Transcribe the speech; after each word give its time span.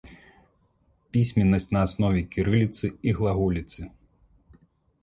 Пісьменнасць 1.17 1.69
на 1.77 1.83
аснове 1.89 2.21
кірыліцы 2.37 2.85
і 3.11 3.15
глаголіцы. 3.21 3.81